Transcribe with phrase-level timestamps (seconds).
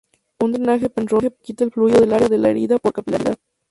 [0.39, 3.37] Un drenaje Penrose quita el fluido del área de la herida por capilaridad.